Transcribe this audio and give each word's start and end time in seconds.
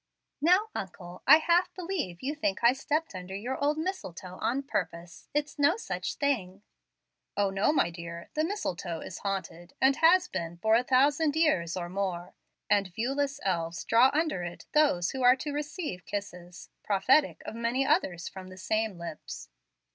"Now, 0.41 0.69
uncle, 0.73 1.21
I 1.27 1.37
half 1.37 1.71
believe 1.75 2.23
you 2.23 2.33
think 2.33 2.63
I 2.63 2.73
stepped 2.73 3.13
under 3.13 3.35
your 3.35 3.63
old 3.63 3.77
mistletoe 3.77 4.37
on 4.41 4.63
purpose. 4.63 5.29
It's 5.31 5.59
no 5.59 5.77
such 5.77 6.15
thing." 6.15 6.63
"O, 7.37 7.51
no, 7.51 7.71
my 7.71 7.91
dear. 7.91 8.31
The 8.33 8.43
mistletoe 8.43 9.01
is 9.01 9.19
haunted, 9.19 9.75
and 9.79 9.97
has 9.97 10.27
been 10.27 10.57
for 10.57 10.73
a 10.73 10.83
thousand 10.83 11.35
years 11.35 11.77
or 11.77 11.87
more, 11.87 12.33
and 12.67 12.87
viewless 12.87 13.39
elves 13.43 13.83
draw 13.83 14.09
under 14.11 14.41
it 14.41 14.65
those 14.71 15.11
who 15.11 15.21
are 15.21 15.35
to 15.35 15.51
receive 15.53 16.07
kisses, 16.07 16.71
prophetic 16.83 17.43
of 17.45 17.53
many 17.53 17.85
others 17.85 18.27
from 18.27 18.47
the 18.49 18.57
same 18.57 18.97
lips." 18.97 19.49